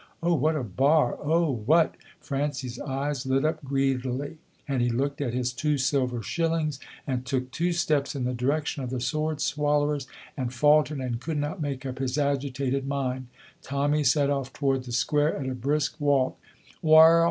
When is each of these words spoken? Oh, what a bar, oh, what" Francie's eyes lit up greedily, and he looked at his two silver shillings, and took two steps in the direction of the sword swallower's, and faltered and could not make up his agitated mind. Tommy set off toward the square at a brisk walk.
Oh, 0.23 0.33
what 0.33 0.55
a 0.55 0.63
bar, 0.63 1.15
oh, 1.21 1.51
what" 1.67 1.93
Francie's 2.19 2.79
eyes 2.79 3.23
lit 3.27 3.45
up 3.45 3.63
greedily, 3.63 4.39
and 4.67 4.81
he 4.81 4.89
looked 4.89 5.21
at 5.21 5.35
his 5.35 5.53
two 5.53 5.77
silver 5.77 6.23
shillings, 6.23 6.79
and 7.05 7.23
took 7.23 7.51
two 7.51 7.71
steps 7.71 8.15
in 8.15 8.23
the 8.23 8.33
direction 8.33 8.83
of 8.83 8.89
the 8.89 8.99
sword 8.99 9.39
swallower's, 9.41 10.07
and 10.35 10.55
faltered 10.55 10.97
and 11.01 11.21
could 11.21 11.37
not 11.37 11.61
make 11.61 11.85
up 11.85 11.99
his 11.99 12.17
agitated 12.17 12.87
mind. 12.87 13.27
Tommy 13.61 14.03
set 14.03 14.31
off 14.31 14.51
toward 14.51 14.85
the 14.85 14.91
square 14.91 15.37
at 15.37 15.47
a 15.47 15.53
brisk 15.53 15.97
walk. 16.01 16.35